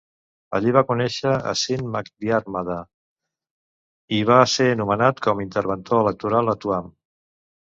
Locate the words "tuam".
6.67-6.91